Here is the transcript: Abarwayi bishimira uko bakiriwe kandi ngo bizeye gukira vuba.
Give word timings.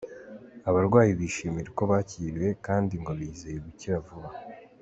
Abarwayi 0.69 1.11
bishimira 1.19 1.67
uko 1.71 1.83
bakiriwe 1.91 2.49
kandi 2.65 2.93
ngo 3.01 3.11
bizeye 3.19 3.57
gukira 3.65 3.97
vuba. 4.07 4.29